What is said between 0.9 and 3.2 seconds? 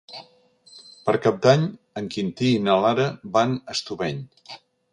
Per Cap d'Any en Quintí i na Lara